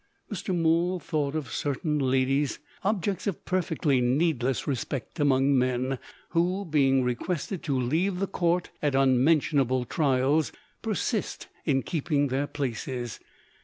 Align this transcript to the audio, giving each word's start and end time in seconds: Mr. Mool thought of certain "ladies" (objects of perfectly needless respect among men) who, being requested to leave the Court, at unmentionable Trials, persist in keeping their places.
Mr. 0.31 0.51
Mool 0.57 0.99
thought 0.99 1.35
of 1.35 1.51
certain 1.51 1.99
"ladies" 1.99 2.57
(objects 2.83 3.27
of 3.27 3.45
perfectly 3.45 4.01
needless 4.01 4.65
respect 4.65 5.19
among 5.19 5.55
men) 5.55 5.99
who, 6.29 6.65
being 6.65 7.03
requested 7.03 7.61
to 7.61 7.79
leave 7.79 8.17
the 8.17 8.25
Court, 8.25 8.71
at 8.81 8.95
unmentionable 8.95 9.85
Trials, 9.85 10.51
persist 10.81 11.49
in 11.65 11.83
keeping 11.83 12.29
their 12.29 12.47
places. 12.47 13.19